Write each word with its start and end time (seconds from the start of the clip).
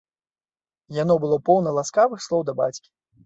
Яно 1.01 1.17
было 1.25 1.37
поўна 1.51 1.75
ласкавых 1.77 2.25
слоў 2.29 2.41
да 2.51 2.57
бацькі. 2.63 2.89